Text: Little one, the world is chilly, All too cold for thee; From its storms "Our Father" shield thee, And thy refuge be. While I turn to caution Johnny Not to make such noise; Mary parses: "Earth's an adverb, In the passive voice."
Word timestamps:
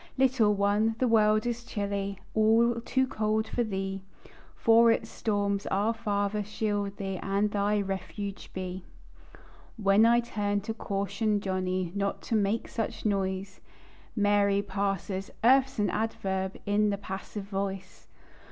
Little 0.17 0.55
one, 0.55 0.95
the 0.97 1.07
world 1.07 1.45
is 1.45 1.63
chilly, 1.63 2.17
All 2.33 2.81
too 2.81 3.05
cold 3.05 3.47
for 3.47 3.63
thee; 3.63 4.01
From 4.55 4.89
its 4.89 5.11
storms 5.11 5.67
"Our 5.67 5.93
Father" 5.93 6.43
shield 6.43 6.97
thee, 6.97 7.17
And 7.21 7.51
thy 7.51 7.79
refuge 7.81 8.51
be. 8.51 8.83
While 9.77 10.07
I 10.07 10.21
turn 10.21 10.61
to 10.61 10.73
caution 10.73 11.39
Johnny 11.39 11.91
Not 11.93 12.23
to 12.23 12.35
make 12.35 12.67
such 12.67 13.05
noise; 13.05 13.61
Mary 14.15 14.63
parses: 14.63 15.29
"Earth's 15.43 15.77
an 15.77 15.91
adverb, 15.91 16.57
In 16.65 16.89
the 16.89 16.97
passive 16.97 17.43
voice." 17.45 18.07